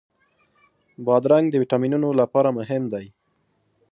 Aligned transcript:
بادرنګ 1.05 1.45
د 1.49 1.55
ویټامینونو 1.61 2.09
لپاره 2.21 2.49
مهم 2.57 2.83
دی. 2.93 3.05